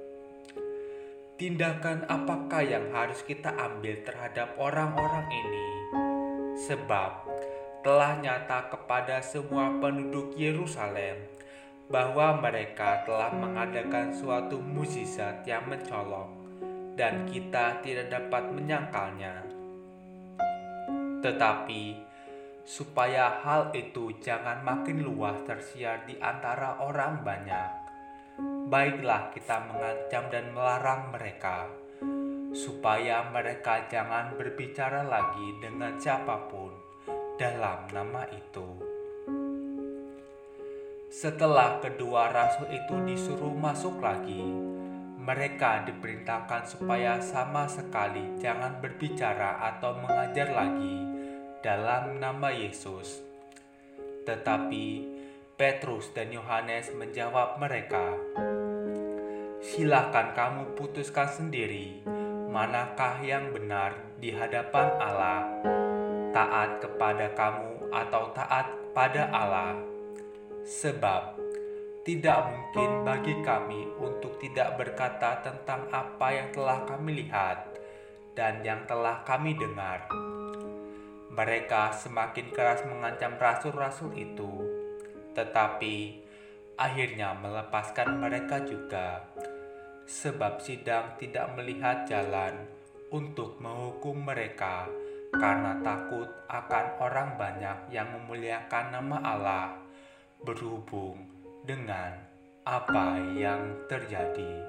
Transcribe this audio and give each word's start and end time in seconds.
tindakan 1.38 2.02
apakah 2.10 2.66
yang 2.66 2.90
harus 2.90 3.22
kita 3.22 3.54
ambil 3.54 4.02
terhadap 4.02 4.58
orang-orang 4.58 5.30
ini? 5.30 5.68
Sebab 6.66 7.30
telah 7.86 8.18
nyata 8.18 8.74
kepada 8.74 9.22
semua 9.22 9.70
penduduk 9.78 10.34
Yerusalem 10.34 11.30
bahwa 11.94 12.42
mereka 12.42 13.06
telah 13.06 13.30
mengadakan 13.38 14.18
suatu 14.18 14.58
mukjizat 14.58 15.46
yang 15.46 15.70
mencolok 15.70 16.26
dan 16.98 17.30
kita 17.30 17.86
tidak 17.86 18.10
dapat 18.10 18.44
menyangkalnya. 18.58 19.46
Tetapi 21.22 21.84
supaya 22.66 23.46
hal 23.46 23.70
itu 23.78 24.10
jangan 24.26 24.66
makin 24.66 25.06
luas 25.06 25.38
tersiar 25.46 26.10
di 26.10 26.18
antara 26.18 26.82
orang 26.82 27.22
banyak, 27.22 27.87
baiklah 28.68 29.34
kita 29.34 29.66
mengancam 29.66 30.30
dan 30.30 30.46
melarang 30.54 31.10
mereka, 31.10 31.66
supaya 32.54 33.26
mereka 33.34 33.90
jangan 33.90 34.38
berbicara 34.38 35.06
lagi 35.06 35.58
dengan 35.58 35.98
siapa 35.98 36.48
pun 36.50 36.72
dalam 37.42 37.90
nama 37.90 38.26
itu. 38.30 38.98
Setelah 41.08 41.82
kedua 41.82 42.30
rasul 42.30 42.70
itu 42.70 42.96
disuruh 43.08 43.56
masuk 43.56 43.98
lagi, 44.04 44.44
mereka 45.18 45.82
diperintahkan 45.88 46.70
supaya 46.70 47.18
sama 47.24 47.66
sekali 47.66 48.38
jangan 48.38 48.78
berbicara 48.78 49.60
atau 49.76 49.98
mengajar 49.98 50.54
lagi 50.54 50.98
dalam 51.66 52.22
nama 52.22 52.54
Yesus. 52.54 53.24
Tetapi 54.28 55.17
Petrus 55.58 56.14
dan 56.14 56.30
Yohanes 56.30 56.94
menjawab 56.94 57.58
mereka, 57.58 58.14
"Silakan 59.58 60.38
kamu 60.38 60.78
putuskan 60.78 61.26
sendiri 61.26 62.06
manakah 62.46 63.18
yang 63.26 63.50
benar 63.50 63.98
di 64.22 64.30
hadapan 64.30 64.86
Allah, 65.02 65.50
taat 66.30 66.78
kepada 66.78 67.34
kamu 67.34 67.90
atau 67.90 68.30
taat 68.38 68.70
pada 68.94 69.34
Allah, 69.34 69.82
sebab 70.62 71.42
tidak 72.06 72.54
mungkin 72.54 73.02
bagi 73.02 73.34
kami 73.42 73.90
untuk 73.98 74.38
tidak 74.38 74.78
berkata 74.78 75.42
tentang 75.42 75.90
apa 75.90 76.38
yang 76.38 76.54
telah 76.54 76.86
kami 76.86 77.26
lihat 77.26 77.66
dan 78.38 78.62
yang 78.62 78.86
telah 78.86 79.26
kami 79.26 79.58
dengar." 79.58 80.06
Mereka 81.34 81.98
semakin 81.98 82.54
keras 82.54 82.86
mengancam 82.86 83.42
rasul-rasul 83.42 84.14
itu 84.14 84.77
tetapi 85.38 86.18
akhirnya 86.74 87.38
melepaskan 87.38 88.18
mereka 88.18 88.58
juga, 88.66 89.22
sebab 90.10 90.58
sidang 90.66 91.14
tidak 91.22 91.54
melihat 91.54 92.10
jalan 92.10 92.66
untuk 93.14 93.62
menghukum 93.62 94.26
mereka 94.26 94.90
karena 95.30 95.78
takut 95.86 96.26
akan 96.50 96.86
orang 96.98 97.30
banyak 97.38 97.94
yang 97.94 98.10
memuliakan 98.18 98.86
nama 98.90 99.18
Allah 99.22 99.68
berhubung 100.42 101.22
dengan 101.68 102.18
apa 102.66 103.22
yang 103.36 103.86
terjadi. 103.86 104.66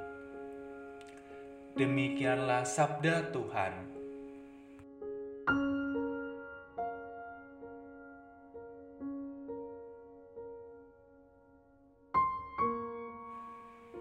Demikianlah 1.79 2.67
sabda 2.67 3.31
Tuhan. 3.31 3.98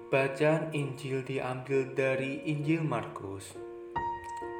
Bacaan 0.07 0.72
Injil 0.72 1.19
diambil 1.28 1.91
dari 1.91 2.40
Injil 2.47 2.79
Markus 2.79 3.59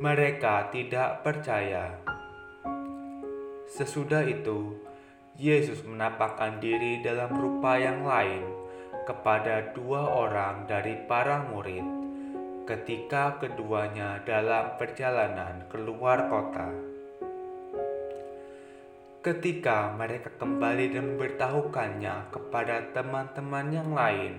mereka 0.00 0.72
tidak 0.72 1.20
percaya. 1.20 2.00
Sesudah 3.68 4.24
itu, 4.24 4.76
Yesus 5.40 5.80
menampakkan 5.88 6.60
diri 6.60 7.00
dalam 7.00 7.32
rupa 7.32 7.80
yang 7.80 8.04
lain 8.04 8.44
kepada 9.08 9.72
dua 9.72 10.04
orang 10.12 10.68
dari 10.68 10.92
para 11.08 11.40
murid 11.48 11.84
ketika 12.68 13.40
keduanya 13.40 14.20
dalam 14.28 14.76
perjalanan 14.76 15.66
keluar 15.72 16.28
kota. 16.28 16.68
Ketika 19.22 19.94
mereka 19.96 20.34
kembali 20.36 20.92
dan 20.92 21.14
memberitahukannya 21.14 22.16
kepada 22.28 22.92
teman-teman 22.92 23.66
yang 23.70 23.90
lain, 23.94 24.34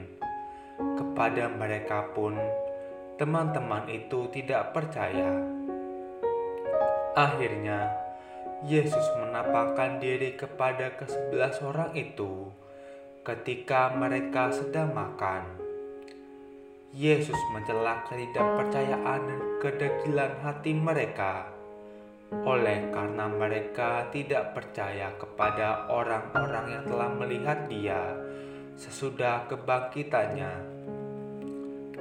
kepada 0.77 1.49
mereka 1.49 2.05
pun 2.11 2.35
teman-teman 3.15 3.87
itu 3.89 4.27
tidak 4.29 4.75
percaya. 4.75 5.39
Akhirnya, 7.15 8.02
Yesus 8.63 9.03
menampakkan 9.19 9.99
diri 9.99 10.39
kepada 10.39 10.95
kesebelas 10.95 11.59
orang 11.59 11.91
itu 11.99 12.47
ketika 13.27 13.91
mereka 13.91 14.55
sedang 14.55 14.95
makan. 14.95 15.43
Yesus 16.95 17.35
mencela 17.51 18.07
ketidakpercayaan 18.07 19.21
dan 19.27 19.41
kedegilan 19.59 20.33
hati 20.39 20.71
mereka. 20.71 21.51
oleh 22.33 22.89
karena 22.89 23.29
mereka 23.29 24.09
tidak 24.09 24.57
percaya 24.57 25.13
kepada 25.21 25.85
orang-orang 25.85 26.65
yang 26.65 26.85
telah 26.89 27.13
melihat 27.13 27.69
Dia 27.69 28.09
sesudah 28.73 29.45
kebangkitannya. 29.53 30.53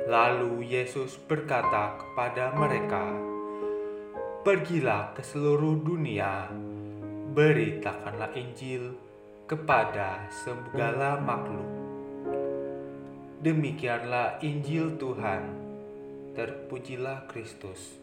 Lalu 0.08 0.72
Yesus 0.72 1.20
berkata 1.20 2.00
kepada 2.00 2.56
mereka, 2.56 3.31
"Pergilah 4.42 5.14
ke 5.14 5.22
seluruh 5.22 5.78
dunia, 5.86 6.50
beritakanlah 7.30 8.34
Injil 8.34 8.98
kepada 9.46 10.26
segala 10.28 11.22
makhluk." 11.22 11.70
Demikianlah 13.38 14.42
Injil 14.42 14.98
Tuhan. 14.98 15.46
Terpujilah 16.34 17.30
Kristus. 17.30 18.01